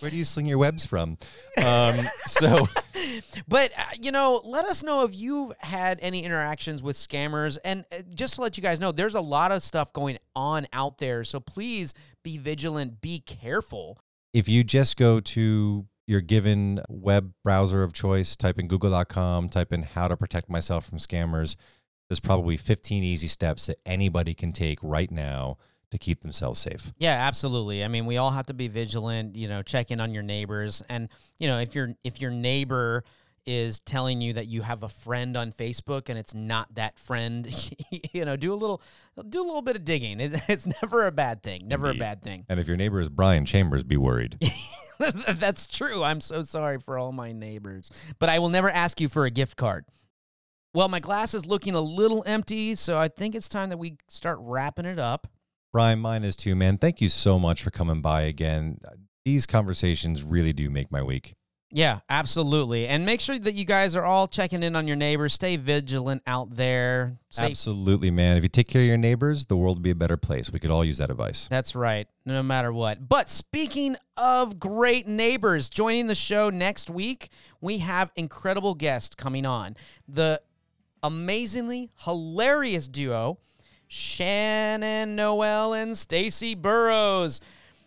[0.00, 1.18] Where do you sling your webs from?
[1.64, 1.96] Um,
[2.26, 2.66] so,
[3.48, 7.84] But uh, you know, let us know if you've had any interactions with scammers, and
[7.92, 10.98] uh, just to let you guys know, there's a lot of stuff going on out
[10.98, 11.24] there.
[11.24, 13.98] So please be vigilant, be careful.
[14.32, 19.72] if you just go to your given web browser of choice, type in google.com, type
[19.72, 21.56] in how to protect myself from scammers,
[22.08, 25.56] there's probably 15 easy steps that anybody can take right now
[25.94, 26.92] to keep themselves safe.
[26.98, 27.84] Yeah, absolutely.
[27.84, 29.36] I mean, we all have to be vigilant.
[29.36, 33.04] You know, check in on your neighbors, and you know, if your if your neighbor
[33.46, 37.46] is telling you that you have a friend on Facebook and it's not that friend,
[38.12, 38.82] you know, do a little
[39.28, 40.18] do a little bit of digging.
[40.18, 41.68] It, it's never a bad thing.
[41.68, 41.98] Never Indeed.
[41.98, 42.44] a bad thing.
[42.48, 44.38] And if your neighbor is Brian Chambers, be worried.
[45.28, 46.02] That's true.
[46.02, 49.30] I'm so sorry for all my neighbors, but I will never ask you for a
[49.30, 49.84] gift card.
[50.72, 53.96] Well, my glass is looking a little empty, so I think it's time that we
[54.08, 55.28] start wrapping it up.
[55.74, 56.78] Brian, mine is too, man.
[56.78, 58.78] Thank you so much for coming by again.
[59.24, 61.34] These conversations really do make my week.
[61.72, 62.86] Yeah, absolutely.
[62.86, 65.32] And make sure that you guys are all checking in on your neighbors.
[65.34, 67.18] Stay vigilant out there.
[67.30, 68.36] Stay- Absolutely, man.
[68.36, 70.52] If you take care of your neighbors, the world will be a better place.
[70.52, 71.48] We could all use that advice.
[71.48, 73.08] That's right, no matter what.
[73.08, 79.44] But speaking of great neighbors, joining the show next week, we have incredible guests coming
[79.44, 79.76] on.
[80.06, 80.40] The
[81.02, 83.38] amazingly hilarious duo,
[83.88, 87.40] Shannon Noel and Stacy Burrows.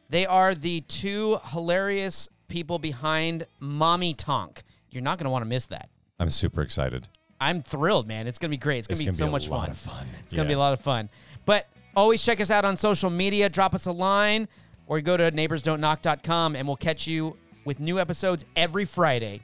[0.10, 4.64] They are the two hilarious people behind Mommy Tonk.
[4.90, 5.90] You're not going to want to miss that.
[6.20, 7.08] I'm super excited.
[7.40, 8.28] I'm thrilled, man.
[8.28, 8.80] It's going to be great.
[8.80, 9.72] It's going to be so a much fun.
[9.74, 10.08] fun.
[10.24, 11.10] It's going to be a lot of fun.
[11.46, 13.50] But always check us out on social media.
[13.50, 14.48] Drop us a line
[14.88, 19.42] or go to neighborsdon'tknock.com and we'll catch you with new episodes every Friday.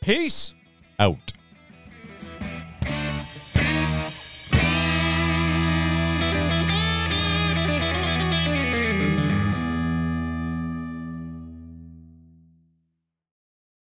[0.00, 0.54] Peace.
[0.98, 1.32] Out.